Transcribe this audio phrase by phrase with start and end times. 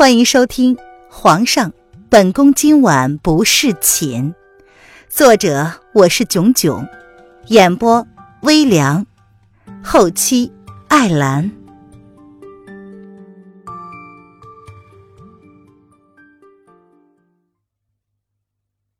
[0.00, 0.74] 欢迎收听
[1.10, 1.74] 《皇上，
[2.08, 4.32] 本宫今晚不侍寝》，
[5.10, 6.88] 作者我是囧囧，
[7.48, 8.08] 演播
[8.40, 9.06] 微凉，
[9.84, 10.50] 后期
[10.88, 11.50] 艾兰。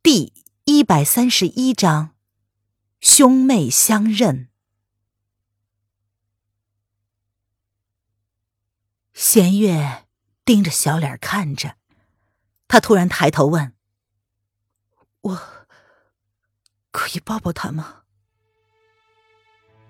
[0.02, 0.34] 第
[0.66, 2.10] 一百三十一章，
[3.00, 4.48] 兄妹相认。
[9.14, 10.04] 弦月。
[10.44, 11.76] 盯着小脸看着，
[12.66, 13.72] 他突然抬头问
[15.22, 15.42] ：“我
[16.90, 18.02] 可以抱抱他吗？”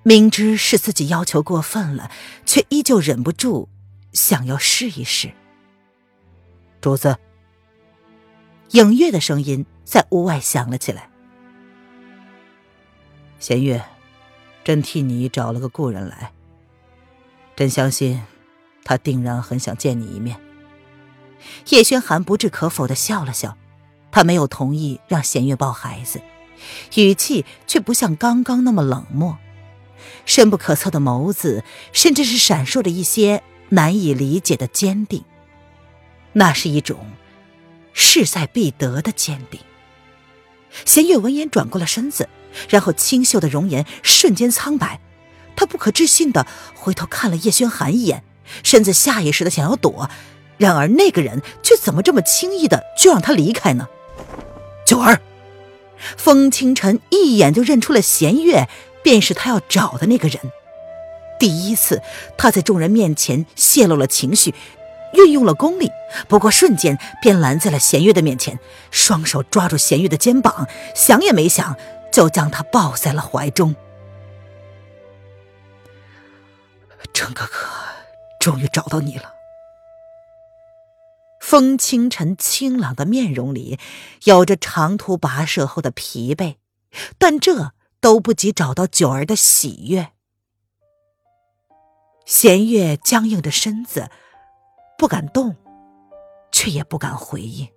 [0.03, 2.11] 明知是自己要求过分了，
[2.47, 3.69] 却依旧忍不住
[4.13, 5.33] 想要试一试。
[6.81, 7.19] 主子，
[8.71, 11.11] 影月的声音在屋外响了起来。
[13.39, 13.85] 弦月，
[14.65, 16.33] 朕替你找了个故人来。
[17.55, 18.23] 朕相信，
[18.91, 20.37] 他定然很想见你一面。
[21.69, 23.57] 叶轩寒不置可否的笑了笑，
[24.11, 26.21] 他没有同意让弦月抱孩子，
[26.97, 29.39] 语气却不像刚刚那么冷漠，
[30.27, 35.25] 深不可测的眸子甚至是闪烁着一些难以理解的坚定。
[36.33, 36.99] 那是一种
[37.93, 39.61] 势在必得的坚定。
[40.85, 42.29] 弦月闻言转过了身子，
[42.69, 45.01] 然后清秀的容颜瞬间苍白，
[45.55, 48.25] 他不可置信的回头看了叶轩寒一眼，
[48.63, 50.11] 身子下意识的想要躲。
[50.59, 53.89] 然而，那个人却怎么这么轻易的就让他离开呢？
[54.85, 55.21] 九儿，
[56.17, 58.69] 风清晨一眼就认出了弦月，
[59.03, 60.39] 便是他要找的那个人。
[61.39, 62.03] 第一次，
[62.37, 64.55] 他在众人面前泄露了情绪，
[65.15, 65.91] 运用了功力，
[66.29, 68.59] 不过瞬间便拦在了弦月的面前，
[68.91, 71.75] 双手抓住弦月的肩膀，想也没想
[72.13, 73.75] 就将他抱在了怀中。
[77.15, 77.70] 程哥哥，
[78.41, 79.35] 终于找到你了。
[81.41, 83.79] 风清晨清朗的面容里，
[84.25, 86.57] 有着长途跋涉后的疲惫，
[87.19, 90.11] 但这都不及找到九儿的喜悦。
[92.27, 94.11] 弦月僵硬的身子
[94.97, 95.57] 不敢动，
[96.53, 97.69] 却也不敢回应。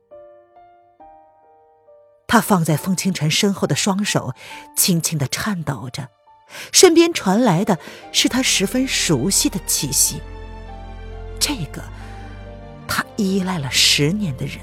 [2.28, 4.34] 他放在风清晨身后的双手
[4.76, 6.10] 轻轻的颤抖着，
[6.72, 7.80] 身边传来的
[8.12, 10.22] 是他十分熟悉的气息。
[11.44, 11.84] 这个。
[12.88, 14.60] 他依赖了十年的人，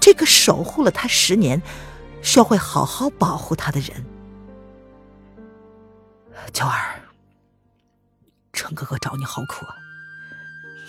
[0.00, 1.60] 这个守护了他十年，
[2.22, 4.04] 说会好好保护他的人。
[6.52, 7.00] 九儿，
[8.52, 9.74] 陈哥哥找你好苦啊，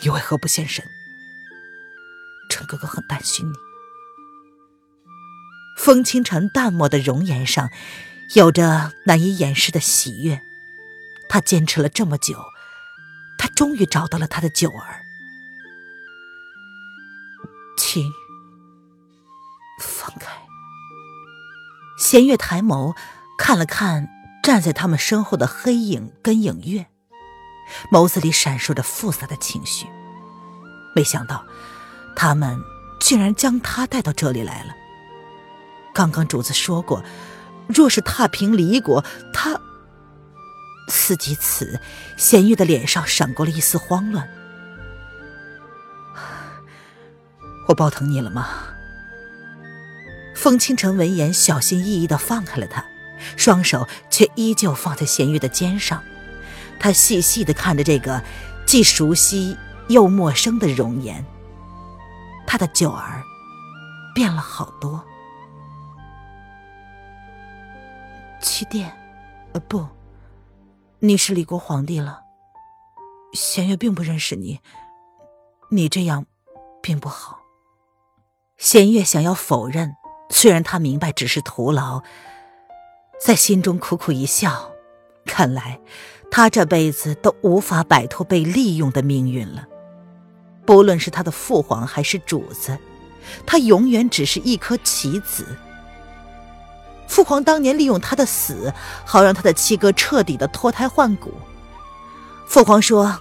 [0.02, 0.86] 你为何不现身？
[2.50, 3.54] 陈哥哥很担心你。
[5.78, 7.70] 风清晨淡漠的容颜上，
[8.36, 10.42] 有着难以掩饰的喜悦。
[11.28, 12.38] 他坚持了这么久，
[13.56, 15.02] 终于找到了他的九儿。
[17.78, 18.12] 请
[19.80, 20.32] 放开。
[21.98, 22.96] 弦月抬眸
[23.38, 24.08] 看了看
[24.44, 26.88] 站在他们身后的黑影跟影月，
[27.92, 29.88] 眸子里闪烁着复杂的情绪。
[30.96, 31.46] 没想到，
[32.16, 32.60] 他们
[33.00, 34.74] 竟然将他带到这里来了。
[35.94, 37.04] 刚刚主子说过，
[37.68, 39.04] 若是踏平离国，
[39.34, 39.60] 他……
[40.96, 41.82] 此及此，
[42.18, 44.30] 贤玉的脸上闪过了一丝慌乱。
[47.68, 48.48] 我抱疼你了吗？
[50.36, 52.86] 风清晨闻言，小心翼翼的放开了他，
[53.36, 56.04] 双手却依旧放在贤玉的肩上。
[56.80, 58.24] 他细细的看着这个
[58.68, 61.26] 既熟悉又陌生的容颜。
[62.46, 63.24] 他的九儿
[64.14, 65.04] 变了好多。
[68.40, 68.96] 七殿，
[69.54, 69.88] 呃，不，
[71.06, 72.22] 你是李国皇帝了。
[73.34, 74.62] 弦月并不认识你，
[75.70, 76.26] 你这样
[76.82, 77.42] 并不好。
[78.58, 79.98] 弦月想要否认，
[80.30, 82.02] 虽然他明白只是徒劳，
[83.20, 84.72] 在心中苦苦一笑。
[85.26, 85.82] 看来
[86.32, 89.68] 他这辈子都无法摆脱被利用的命运了。
[90.66, 92.80] 不论是他的父皇还是主子，
[93.46, 95.46] 他永远只是一颗棋子。
[97.08, 98.74] 父皇当年利用他的死，
[99.06, 101.34] 好让他的七哥彻底的脱胎换骨。
[102.48, 103.20] 父皇说，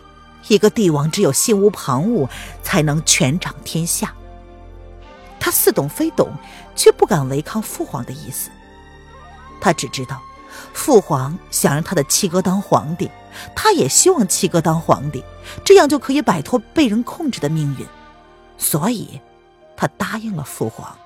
[0.48, 2.28] 一个帝王只有心无旁骛，
[2.62, 4.14] 才能权掌天下。
[5.38, 6.32] 他似懂非懂，
[6.74, 8.50] 却不敢违抗父皇的意思。
[9.60, 10.20] 他只知道，
[10.72, 13.10] 父皇想让他的七哥当皇帝，
[13.54, 15.22] 他也希望七哥当皇帝，
[15.64, 17.86] 这样就可以摆脱被人控制的命运。
[18.56, 19.20] 所以，
[19.76, 20.96] 他答应了父皇，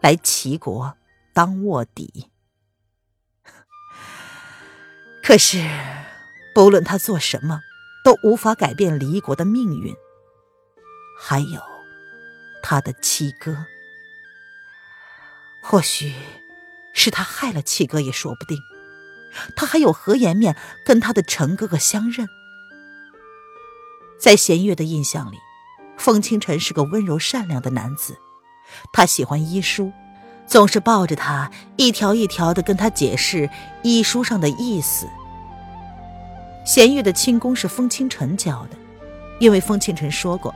[0.00, 0.94] 来齐国
[1.36, 2.30] 当卧底。
[5.22, 5.62] 可是，
[6.54, 7.60] 不论他做什么，
[8.02, 9.94] 都无法改变离国的命运。
[11.20, 11.60] 还有
[12.62, 13.66] 他的七哥。
[15.60, 16.14] 或许
[16.94, 18.58] 是他害了七哥也说不定。
[19.54, 20.56] 他还有何颜面
[20.86, 22.26] 跟他的陈哥哥相认？
[24.18, 25.36] 在弦月的印象里，
[25.98, 28.16] 风清晨是个温柔善良的男子。
[28.90, 29.92] 他喜欢医书，
[30.46, 33.48] 总是抱着他一条一条的跟他解释
[33.82, 35.06] 医书上的意思。
[36.64, 38.76] 弦月的轻功是风清晨教的，
[39.38, 40.54] 因为风清晨说过，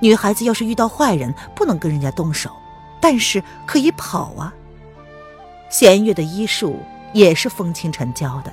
[0.00, 2.50] 女孩子要是遇到坏人，不能跟人家动手，
[3.00, 4.52] 但是可以跑啊。
[5.68, 6.78] 弦月的医术。
[7.14, 8.52] 也是风清晨教的，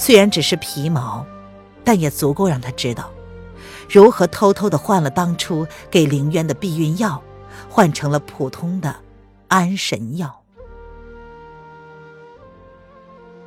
[0.00, 1.24] 虽然只是皮毛，
[1.84, 3.08] 但也足够让他知道，
[3.88, 7.22] 如何偷偷的换了当初给凌渊的避孕药，
[7.70, 8.92] 换成了普通的
[9.48, 10.44] 安神药。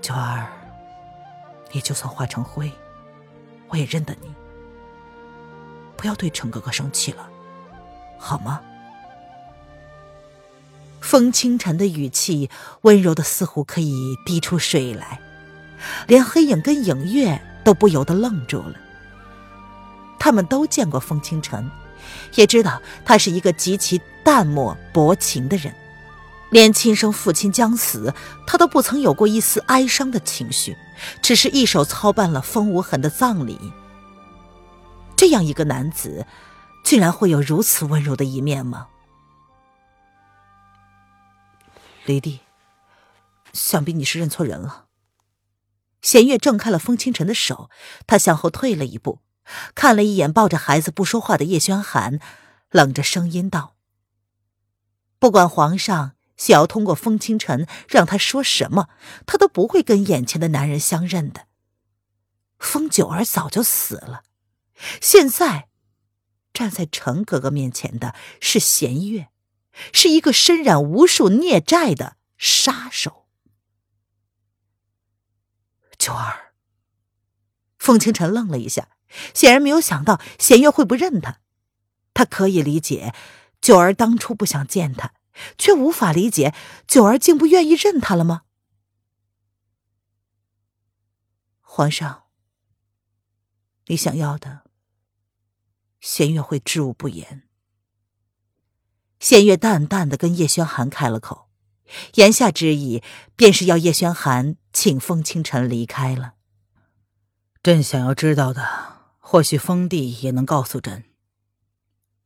[0.01, 0.47] 九儿，
[1.71, 2.71] 你就算化成灰，
[3.69, 4.33] 我也认得你。
[5.95, 7.29] 不要对程哥哥生气了，
[8.17, 8.59] 好吗？
[10.99, 12.49] 风清晨的语气
[12.81, 15.19] 温柔的似乎可以滴出水来，
[16.07, 18.75] 连黑影跟影月都不由得愣住了。
[20.17, 21.69] 他们都见过风清晨，
[22.35, 25.75] 也知道他是一个极其淡漠薄情的人，
[26.51, 28.13] 连亲生父亲将死，
[28.45, 30.77] 他都不曾有过一丝哀伤的情绪，
[31.21, 33.57] 只是一手操办了风无痕的葬礼。
[35.15, 36.27] 这样一个男子，
[36.83, 38.89] 竟然会有如此温柔的一面吗？
[42.05, 42.41] 离帝，
[43.53, 44.85] 想必你是认错人了。
[46.01, 47.69] 弦月挣开了风清晨的手，
[48.07, 49.19] 他向后退了一步，
[49.73, 52.19] 看了一眼抱着孩子不说话的叶轩寒，
[52.71, 53.75] 冷着声音道
[55.19, 58.89] ：“不管皇上想要通过风清晨让他说什么，
[59.27, 61.45] 他都不会跟眼前的男人相认的。
[62.57, 64.23] 风九儿早就死了，
[64.99, 65.67] 现在
[66.51, 69.27] 站在程哥哥面前的是弦月。”
[69.93, 73.25] 是一个身染无数孽债的杀手。
[75.97, 76.53] 九儿，
[77.79, 78.89] 风清晨愣了一下，
[79.33, 81.37] 显然没有想到弦月会不认他。
[82.13, 83.13] 他可以理解
[83.61, 85.13] 九儿当初不想见他，
[85.57, 86.53] 却无法理解
[86.87, 88.43] 九儿竟不愿意认他了吗？
[91.61, 92.23] 皇上，
[93.85, 94.63] 你想要的，
[95.99, 97.47] 弦月会知无不言。
[99.19, 101.49] 仙月淡淡的跟叶轩寒开了口，
[102.15, 103.03] 言下之意
[103.35, 106.33] 便是要叶轩寒请风清晨离开了。
[107.63, 111.05] 朕想要知道的，或许封帝也能告诉朕。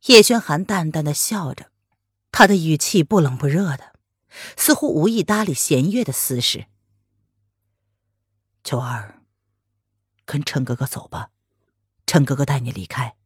[0.06, 1.70] 叶轩寒淡淡的笑着，
[2.38, 3.94] 他的语气不冷不热的，
[4.58, 6.66] 似乎无意搭理弦月的私事。
[8.62, 9.22] 秋儿，
[10.26, 11.30] 跟陈哥哥走吧，
[12.06, 13.16] 陈哥哥带你离开。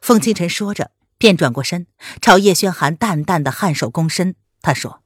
[0.00, 0.92] 风清晨说着。
[1.18, 1.86] 便转过身，
[2.20, 4.36] 朝叶轩寒淡淡的颔首躬身。
[4.62, 5.02] 他说：“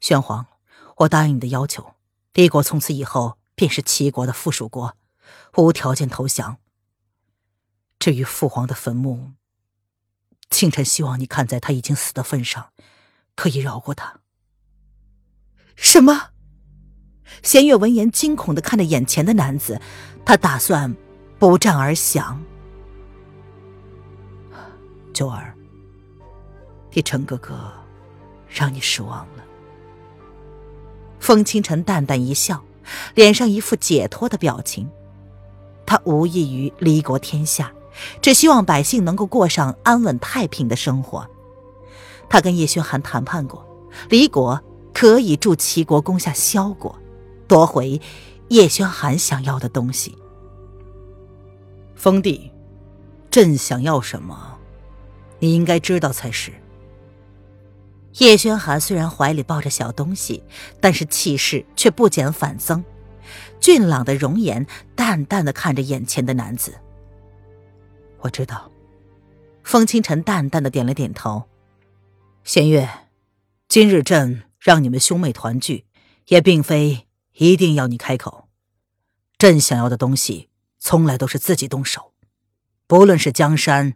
[0.00, 0.46] 宣皇，
[0.96, 1.94] 我答应你的要求，
[2.32, 4.96] 帝国从此以后便是齐国的附属国，
[5.56, 6.58] 无条件投降。
[7.98, 9.34] 至于父皇的坟墓，
[10.50, 12.70] 清晨希望你看在他已经死的份上，
[13.34, 14.20] 可以饶过他。”
[15.76, 16.30] 什么？
[17.42, 19.80] 弦月闻言惊恐的看着眼前的男子，
[20.24, 20.94] 他打算
[21.38, 22.42] 不战而降。
[25.12, 25.54] 九儿，
[26.92, 27.72] 你陈哥哥
[28.48, 29.44] 让你失望了。
[31.18, 32.64] 风清晨淡淡一笑，
[33.14, 34.88] 脸上一副解脱的表情。
[35.84, 37.72] 他无异于离国天下，
[38.20, 41.26] 只希望百姓能够过上安稳太平的生活。
[42.28, 43.66] 他跟叶宣寒谈判过，
[44.08, 44.60] 离国
[44.92, 46.98] 可以助齐国攻下萧国，
[47.46, 48.00] 夺回
[48.48, 50.16] 叶宣寒想要的东西。
[51.94, 52.50] 封地，
[53.30, 54.58] 朕想要什么？
[55.38, 56.52] 你应该知道才是。
[58.18, 60.42] 叶宣寒虽然怀里抱着小东西，
[60.80, 62.82] 但是气势却不减反增，
[63.60, 66.74] 俊朗的容颜，淡淡的看着眼前的男子。
[68.26, 68.70] 我知道。
[69.64, 71.48] 风清晨淡淡的点了点头。
[72.44, 73.08] 弦月，
[73.68, 75.86] 今日朕让你们兄妹团聚，
[76.26, 78.48] 也并非一定要你开口。
[79.38, 82.12] 朕想要的东西，从来都是自己动手，
[82.86, 83.94] 不论是江山。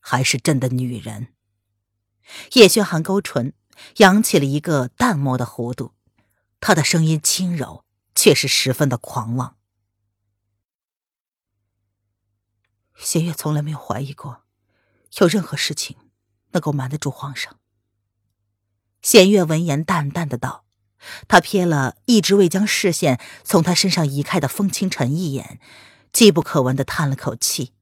[0.00, 1.28] 还是朕的女人。
[2.54, 3.52] 叶轩寒勾唇，
[3.98, 5.92] 扬起了一个淡漠的弧度，
[6.60, 7.84] 他的声音轻柔，
[8.14, 9.57] 却是十分的狂妄。
[12.98, 14.42] 弦月从来没有怀疑过，
[15.20, 15.96] 有任何事情
[16.50, 17.58] 能够瞒得住皇上。
[19.00, 20.64] 弦月闻言，淡淡的道
[21.28, 25.60] ：“他瞥了一直未将视线从他身上移开的风清晨一眼，
[26.12, 27.72] 既不可闻的叹了口气。”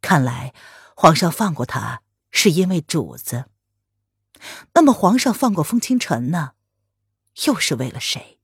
[0.00, 0.54] 看来，
[0.96, 3.44] 皇上放过他是因为主子。
[4.72, 6.52] 那么，皇上放过风清晨呢？
[7.44, 8.40] 又是为了谁？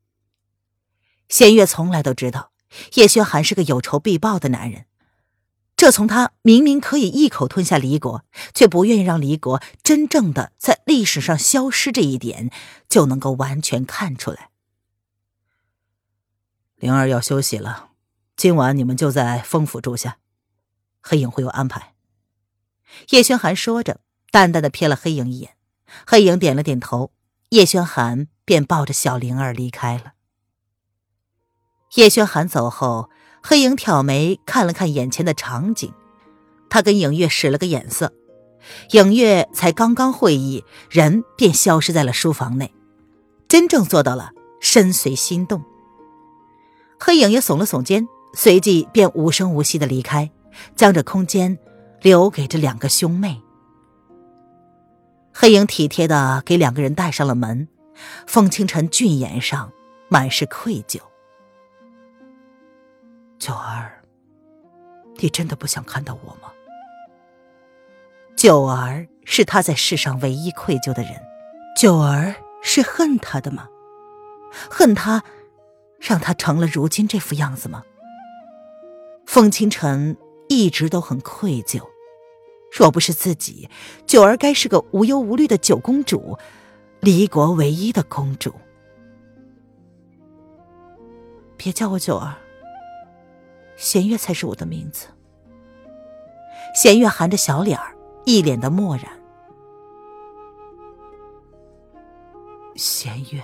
[1.29, 2.53] 弦月从来都知道
[2.95, 4.87] 叶轩寒是个有仇必报的男人，
[5.77, 12.51] 这从他明明可以一口吞下离国，却不愿意让离国真正的在历史上消失这一点，
[12.89, 14.49] 就能够完全看出来。
[16.77, 17.91] 灵儿要休息了，
[18.37, 20.17] 今晚你们就在丰府住下，
[21.03, 21.95] 黑影会有安排。
[23.11, 25.57] 叶轩寒说着，淡淡的瞥了黑影一眼，
[26.07, 27.13] 黑影点了点头，
[27.51, 30.15] 叶轩寒便抱着小灵儿离开了。
[31.97, 33.11] 叶轩寒走后，
[33.49, 35.93] 黑影挑眉看了看眼前的场景，
[36.69, 38.13] 他跟影月使了个眼色，
[38.91, 42.75] 影月才刚刚会意，人便消失在了书房内，
[43.47, 45.63] 真正做到了身随心动。
[46.99, 50.29] 黑影也耸了耸肩，随即便无声无息的离开，
[50.75, 51.57] 将这空间
[52.03, 53.41] 留给这两个兄妹。
[55.33, 57.69] 黑影体贴的给两个人带上了门，
[58.27, 59.71] 风清晨俊颜上
[60.09, 60.99] 满是愧疚。
[63.39, 64.03] 九儿，
[65.17, 66.53] 你真的不想看到我吗？
[68.37, 71.13] 九儿是他在世上唯一愧疚的人。
[71.77, 73.69] 九儿是恨他的吗？
[74.71, 75.23] 恨他，
[76.01, 77.85] 让他成了如今这副样子吗？
[79.27, 80.17] 风清晨
[80.49, 81.83] 一直都很愧疚。
[82.73, 83.69] 若不是自己，
[84.07, 86.39] 九儿该是个无忧无虑的九公主，
[87.01, 88.55] 离国唯一的公主。
[91.57, 92.35] 别叫我九儿。
[93.77, 95.07] 弦月才是我的名字。
[96.75, 99.07] 弦月含着小脸儿，一脸的漠然。
[102.75, 103.43] 弦月。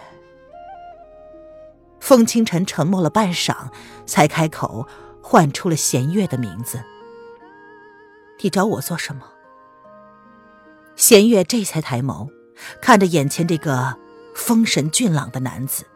[2.01, 3.71] 风清晨沉默了半晌，
[4.07, 4.87] 才开口
[5.23, 6.83] 唤出了弦月的名字。
[8.41, 9.23] 你找我做什么？
[10.97, 12.29] 弦月这才抬眸，
[12.81, 13.97] 看着眼前这个
[14.35, 15.87] 风神俊朗的男子。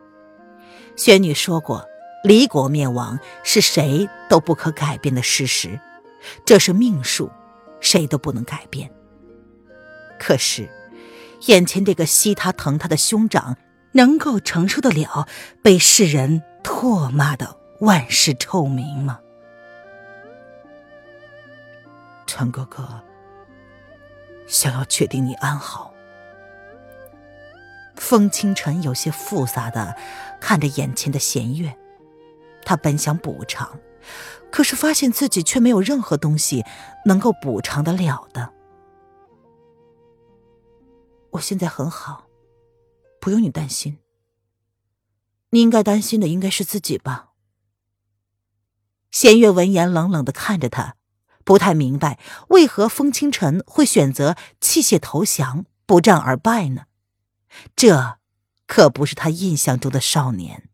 [0.94, 1.84] 玄女说过。
[2.26, 5.78] 离国灭亡是谁都不可改变的事实，
[6.44, 7.30] 这是命数，
[7.80, 8.90] 谁都不能改变。
[10.18, 10.68] 可是，
[11.42, 13.56] 眼前这个吸他疼他的兄长，
[13.92, 15.28] 能够承受得了
[15.62, 19.20] 被世人唾骂的万世臭名吗？
[22.26, 23.02] 陈哥哥
[24.48, 25.94] 想要确定你安好。
[27.94, 29.96] 风清晨有些复杂的
[30.40, 31.72] 看着眼前的弦月。
[32.66, 33.78] 他本想补偿，
[34.50, 36.64] 可是发现自己却没有任何东西
[37.04, 38.52] 能够补偿得了的。
[41.30, 42.26] 我现在很好，
[43.20, 43.98] 不用你担心。
[45.50, 47.30] 你应该担心的应该是自己吧？
[49.12, 50.96] 弦月闻言冷冷的看着他，
[51.44, 52.18] 不太明白
[52.48, 56.86] 为何风清晨会选择弃械投降，不战而败呢？
[57.76, 58.18] 这
[58.66, 60.68] 可不是他印象中的少年。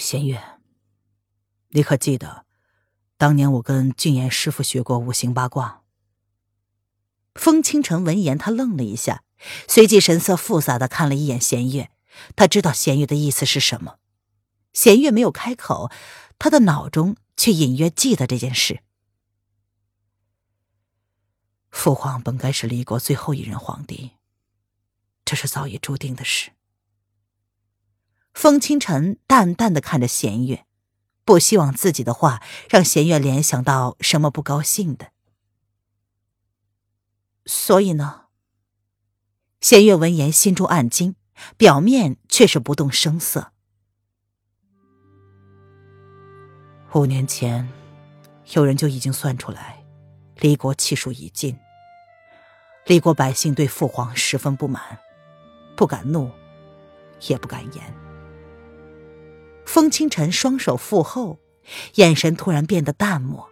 [0.00, 0.42] 弦月，
[1.68, 2.46] 你可记得，
[3.18, 5.82] 当年我跟俊言师傅学过五行八卦？
[7.34, 9.22] 风清晨闻言，他愣了一下，
[9.68, 11.90] 随即神色复杂的看了一眼弦月。
[12.34, 13.98] 他知道弦月的意思是什么。
[14.72, 15.90] 弦月没有开口，
[16.38, 18.82] 他的脑中却隐约记得这件事。
[21.70, 24.12] 父皇本该是离国最后一任皇帝，
[25.24, 26.52] 这是早已注定的事。
[28.32, 30.64] 风清晨淡淡的看着弦月，
[31.24, 35.12] 不希望自己的话让弦月联想到什么不高兴的。
[37.46, 38.26] 所以呢？
[39.60, 41.16] 弦月闻言心中暗惊，
[41.56, 43.52] 表面却是不动声色。
[46.94, 47.68] 五年前，
[48.52, 49.84] 有人就已经算出来，
[50.36, 51.58] 离国气数已尽。
[52.86, 54.98] 离国百姓对父皇十分不满，
[55.76, 56.30] 不敢怒，
[57.28, 57.99] 也不敢言。
[59.70, 61.38] 风清晨双手负后，
[61.94, 63.48] 眼神突然变得淡漠。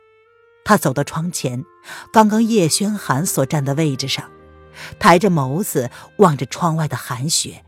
[0.64, 1.64] 他走到窗前，
[2.12, 4.28] 刚刚叶轩寒所站的位置上，
[4.98, 7.64] 抬着眸子望着窗外的寒雪，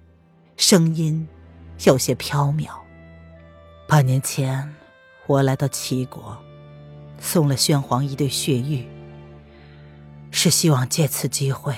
[0.57, 1.29] 声音
[1.85, 2.71] 有些飘渺。
[3.87, 4.75] 半年前，
[5.29, 6.37] 我来到齐国，
[7.21, 8.85] 送了宣皇一对血玉，
[10.33, 11.77] 是希望借此机会，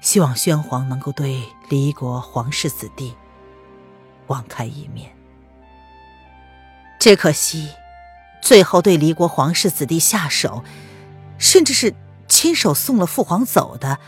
[0.00, 3.14] 希望宣皇能够对离国皇室子弟
[4.26, 5.16] 网开一面。
[7.02, 7.68] 只可惜，
[8.40, 10.62] 最后对离国皇室子弟下手，
[11.36, 11.92] 甚至是
[12.28, 13.98] 亲手送了父皇走的，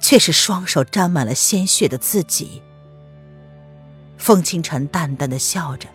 [0.00, 2.60] 却是双手沾满了鲜血的自己。
[4.18, 5.88] 风清晨淡淡的笑着，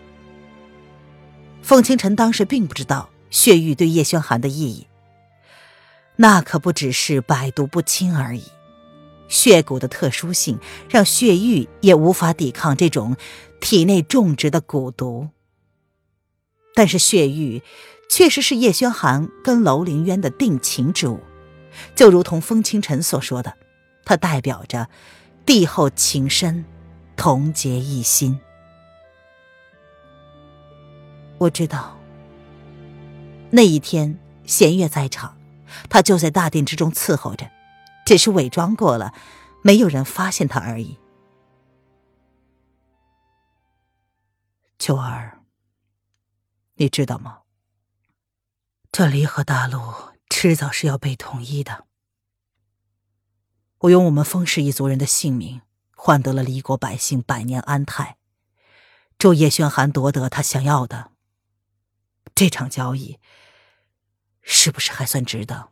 [1.62, 4.88] 风清晨当时并不知道血玉对叶轩寒的意义，
[6.16, 8.44] 那可不只是百毒不侵而已。
[9.28, 10.58] 血蛊的特殊性
[10.90, 13.18] 让血玉也无法抵抗这种
[13.60, 15.28] 体内种植的蛊毒。
[16.78, 17.64] 但是血玉
[18.08, 21.20] 确实是叶轩寒跟楼凌渊的定情之物，
[21.96, 23.52] 就如同风清晨所说的，
[24.06, 24.88] 它代表着
[25.44, 26.64] 帝后情深，
[27.16, 28.40] 同结一心。
[31.40, 31.98] 我知道，
[33.50, 35.36] 那一天弦月在场，
[35.90, 37.50] 他就在大殿之中伺候着，
[38.06, 39.16] 只是伪装过了，
[39.64, 40.96] 没有人发现他而已。
[44.78, 45.37] 秋儿，
[46.78, 47.40] 你知道吗？
[48.92, 49.80] 这离合大陆
[50.30, 51.86] 迟早是要被统一的。
[53.80, 55.62] 我用我们风氏一族人的性命，
[55.96, 58.18] 换得了离国百姓百年安泰，
[59.18, 61.12] 祝叶宣寒夺得他想要的。
[62.36, 63.18] 这场交易
[64.42, 65.70] 是不是还算值得？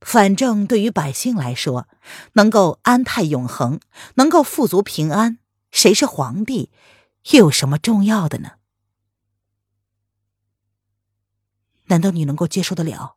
[0.00, 1.86] 反正对于百姓来说，
[2.32, 3.78] 能够安泰永恒，
[4.14, 5.38] 能够富足平安，
[5.70, 6.70] 谁是皇帝，
[7.32, 8.52] 又有什么重要的呢？
[11.92, 13.16] 难道你能够接受得了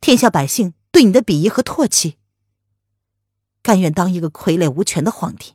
[0.00, 2.18] 天下百姓对你的鄙夷和唾弃？
[3.62, 5.54] 甘愿当一个傀儡无权的皇帝？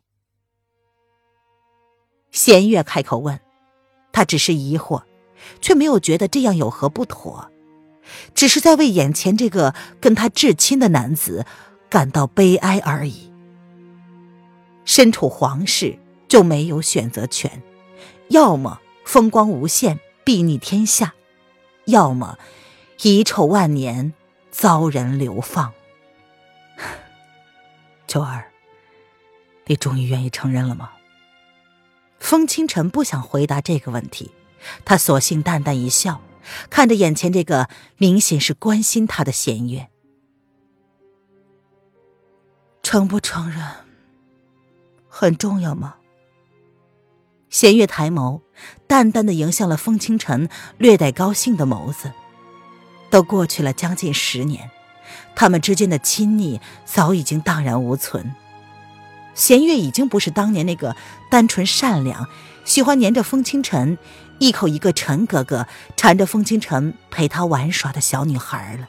[2.32, 3.40] 弦月开口问，
[4.12, 5.04] 他只是疑惑。
[5.62, 7.52] 却没有觉得这样有何不妥，
[8.34, 11.46] 只是在为眼前这个跟他至亲的男子
[11.88, 13.32] 感到悲哀而已。
[14.86, 17.62] 身处皇室就没有选择权，
[18.30, 21.14] 要么风光无限，睥睨天下，
[21.86, 22.38] 要么
[23.02, 24.14] 遗臭万年，
[24.52, 25.74] 遭人流放。
[28.08, 28.52] 秋儿，
[29.66, 30.92] 你终于愿意承认了吗？
[32.20, 34.32] 风清晨不想回答这个问题。
[34.84, 36.22] 他索性淡淡一笑，
[36.72, 39.90] 看着眼前这个明显是关心他的弦月。
[42.82, 43.64] 承不承认
[45.08, 45.98] 很重要吗？
[47.50, 48.42] 弦月抬眸，
[48.88, 52.12] 淡淡的迎向了风清晨略带高兴的眸子。
[53.10, 54.70] 都过去了将近十年，
[55.36, 58.36] 他们之间的亲昵早已经荡然无存。
[59.34, 60.96] 弦月已经不是当年那个
[61.30, 62.28] 单纯善良、
[62.64, 63.98] 喜欢黏着风清晨。
[64.38, 65.66] 一口一个陈哥哥，
[65.96, 68.86] 缠着风清晨陪他玩耍的小女孩了。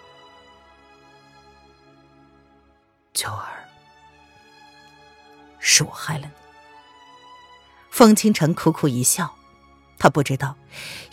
[3.15, 3.47] 秋儿，
[5.61, 6.33] 是我害了你。
[7.93, 9.36] 风清晨苦苦一笑，
[9.99, 10.57] 他不知道，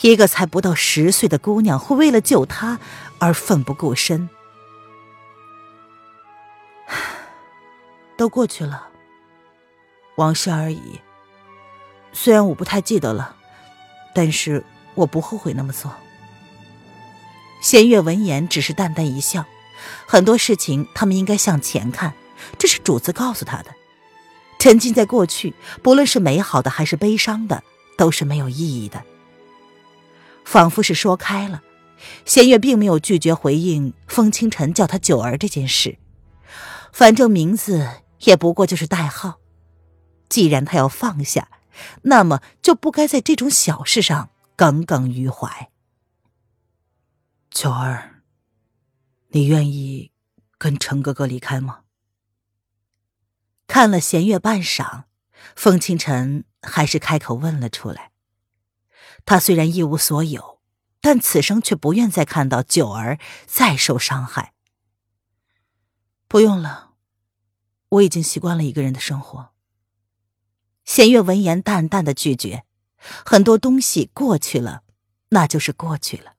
[0.02, 2.80] 一个才不到十岁的姑娘会为了救他
[3.20, 4.30] 而奋不顾身。
[8.18, 8.90] 都过去了，
[10.18, 11.00] 往事而已。
[12.12, 13.38] 虽然我不太记得了。
[14.16, 15.92] 但是我不后悔那么做。
[17.64, 19.46] 弦月闻言只是淡淡一笑，
[20.06, 22.14] 很多事情他们应该向前看，
[22.60, 23.74] 这是主子告诉他的。
[24.60, 27.64] 沉浸在过去，不论是美好的还是悲伤的，
[27.98, 29.04] 都是没有意义的。
[30.46, 31.64] 仿佛是说开了，
[32.26, 35.98] 弦月并没有拒绝回应风清晨叫他九儿这件事。
[36.92, 39.40] 反正名字也不过就是代号，
[40.30, 41.50] 既然他要放下。
[42.04, 45.72] 那么就不该在这种小事上耿耿于怀。
[47.50, 48.22] 九儿，
[49.30, 50.12] 你愿意
[50.60, 51.80] 跟陈哥哥离开吗？
[53.66, 55.06] 看了弦月半晌，
[55.56, 58.12] 风清晨还是开口问了出来。
[59.26, 60.60] 他虽然一无所有，
[61.00, 64.54] 但此生却不愿再看到九儿再受伤害。
[66.28, 66.94] 不用了，
[67.90, 69.52] 我已经习惯了一个人的生活。
[70.84, 72.64] 弦月闻言，淡淡的拒绝。
[73.26, 74.84] 很多东西过去了，
[75.30, 76.34] 那就是过去了。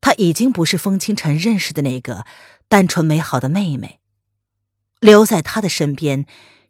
[0.00, 2.24] 她已经不是风清晨认识的那个
[2.68, 4.00] 单纯美好的妹妹，
[5.00, 6.24] 留在他的身边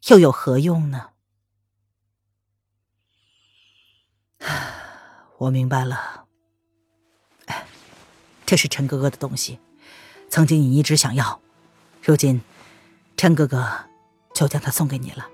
[0.08, 1.09] 又有何用呢？
[5.40, 6.26] 我明白了。
[8.44, 9.58] 这是陈哥哥的东西，
[10.28, 11.40] 曾经你一直想要，
[12.02, 12.42] 如今
[13.16, 13.66] 陈哥哥
[14.34, 15.26] 就将它送给你了。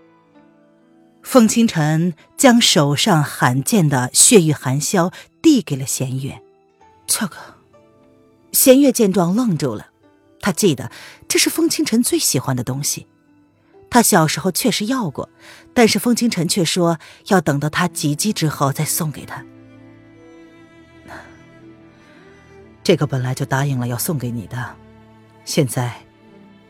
[1.25, 6.41] 风清晨将手上罕见的血玉含箫递给了弦月，
[7.09, 7.37] 这个，
[8.53, 9.89] 弦月见状愣住了。
[10.41, 10.93] 他记得
[11.27, 13.09] 这是风清晨最喜欢的东西，
[13.91, 15.29] 他小时候确实要过，
[15.75, 19.45] 但是风清晨却说要等到他及笄之后再送给他。
[22.87, 24.77] 这个本来就答应了要送给你的，
[25.45, 25.93] 现在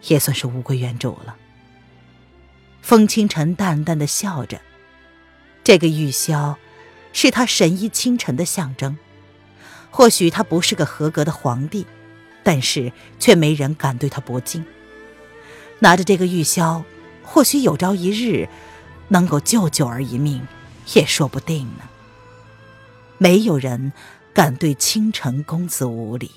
[0.05, 1.37] 也算是物归原主了。
[2.81, 4.59] 风清晨淡淡的笑着，
[5.63, 6.57] 这个玉箫
[7.13, 8.97] 是他神医清晨的象征。
[9.91, 11.85] 或许他不是个合格的皇帝，
[12.43, 14.65] 但是却没人敢对他薄敬。
[15.81, 16.83] 拿着这个玉箫，
[17.25, 18.49] 或许有朝一日
[19.09, 20.49] 能够救九儿一命，
[20.95, 21.83] 也说不定呢。
[23.19, 23.93] 没有人
[24.37, 26.31] 敢对倾城公子无礼。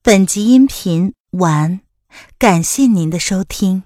[0.00, 1.80] 本集音频完，
[2.38, 3.82] 感谢您的收听。